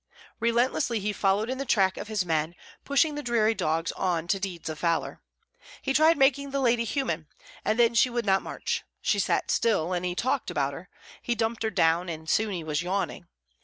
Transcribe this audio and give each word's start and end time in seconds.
Relentlessly 0.39 0.99
he 0.99 1.13
followed 1.13 1.47
in 1.47 1.59
the 1.59 1.63
track 1.63 1.95
of 1.95 2.07
his 2.07 2.25
men, 2.25 2.55
pushing 2.83 3.13
the 3.13 3.21
dreary 3.21 3.53
dogs 3.53 3.91
on 3.91 4.27
to 4.29 4.39
deeds 4.39 4.67
of 4.67 4.79
valour. 4.79 5.21
He 5.79 5.93
tried 5.93 6.17
making 6.17 6.49
the 6.49 6.59
lady 6.59 6.85
human, 6.85 7.27
and 7.63 7.77
then 7.77 7.93
she 7.93 8.09
would 8.09 8.25
not 8.25 8.41
march; 8.41 8.83
she 8.99 9.19
sat 9.19 9.51
still, 9.51 9.93
and 9.93 10.03
he 10.03 10.15
talked 10.15 10.49
about 10.49 10.73
her; 10.73 10.89
he 11.21 11.35
dumped 11.35 11.61
her 11.61 11.69
down, 11.69 12.09
and 12.09 12.27
soon 12.27 12.51
he 12.51 12.63
was 12.63 12.81
yawning. 12.81 13.27